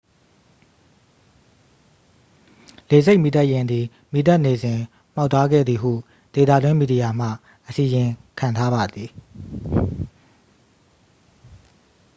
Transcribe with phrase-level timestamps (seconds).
[2.89, 4.79] လေဆိပ်မီးသတ်ယာဉ်သည် မီးသတ်နေစဉ်
[5.15, 5.91] မှောက်သွားခဲ့သည်ဟု
[6.33, 7.29] ဒေသတွင်းမီဒီယာမှ
[7.67, 8.09] အစီရင်
[8.39, 9.09] ခံထားပါသည်